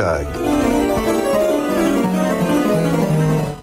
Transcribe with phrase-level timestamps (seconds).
[0.00, 0.79] hashtag.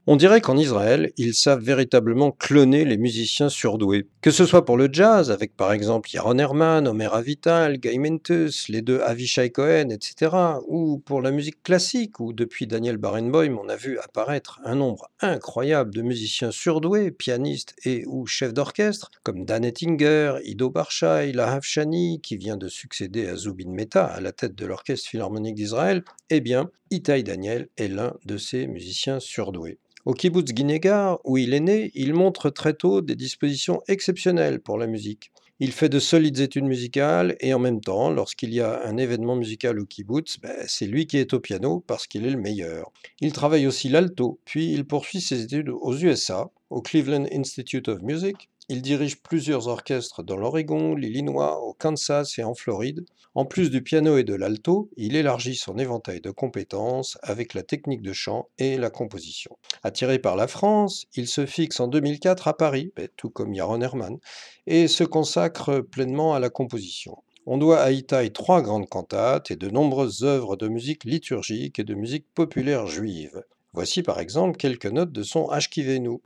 [0.09, 4.07] On dirait qu'en Israël, ils savent véritablement cloner les musiciens surdoués.
[4.21, 8.69] Que ce soit pour le jazz, avec par exemple Yaron Herman, Omer Avital, Guy Mentus,
[8.69, 10.31] les deux Avishai Cohen, etc.,
[10.65, 15.09] ou pour la musique classique, où depuis Daniel Barenboim, on a vu apparaître un nombre
[15.19, 21.63] incroyable de musiciens surdoués, pianistes et ou chefs d'orchestre, comme Dan Ettinger, Ido Barshai, Lahav
[21.63, 26.05] Shani, qui vient de succéder à Zubin Mehta à la tête de l'Orchestre Philharmonique d'Israël,
[26.29, 29.79] eh bien, Itai Daniel est l'un de ces musiciens surdoués.
[30.07, 34.77] Au kibbutz Guinégar, où il est né, il montre très tôt des dispositions exceptionnelles pour
[34.77, 35.33] la musique.
[35.59, 39.35] Il fait de solides études musicales et en même temps, lorsqu'il y a un événement
[39.35, 42.89] musical au kibbutz, ben, c'est lui qui est au piano parce qu'il est le meilleur.
[43.19, 48.01] Il travaille aussi l'alto, puis il poursuit ses études aux USA, au Cleveland Institute of
[48.01, 53.05] Music, il dirige plusieurs orchestres dans l'Oregon, l'Illinois, au Kansas et en Floride.
[53.33, 57.63] En plus du piano et de l'alto, il élargit son éventail de compétences avec la
[57.63, 59.57] technique de chant et la composition.
[59.83, 63.79] Attiré par la France, il se fixe en 2004 à Paris, ben, tout comme Yaron
[63.79, 64.17] Herman,
[64.65, 67.23] et se consacre pleinement à la composition.
[67.45, 71.85] On doit à Itaï trois grandes cantates et de nombreuses œuvres de musique liturgique et
[71.85, 73.43] de musique populaire juive.
[73.73, 76.19] Voici par exemple quelques notes de son Ashkivenu.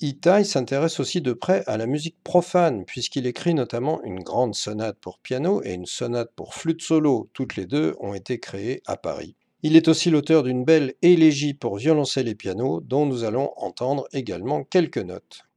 [0.00, 4.98] Itai s'intéresse aussi de près à la musique profane, puisqu'il écrit notamment une grande sonate
[5.00, 7.28] pour piano et une sonate pour flûte solo.
[7.32, 9.34] Toutes les deux ont été créées à Paris.
[9.64, 14.06] Il est aussi l'auteur d'une belle élégie pour violoncelle et piano, dont nous allons entendre
[14.12, 15.47] également quelques notes.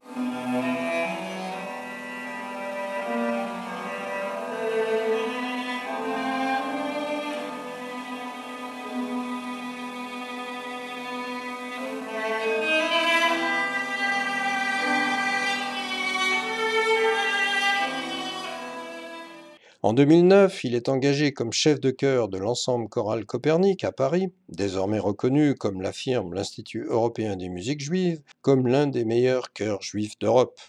[19.84, 24.32] En 2009, il est engagé comme chef de chœur de l'ensemble choral Copernic à Paris,
[24.48, 30.20] désormais reconnu, comme l'affirme l'Institut européen des musiques juives, comme l'un des meilleurs chœurs juifs
[30.20, 30.60] d'Europe.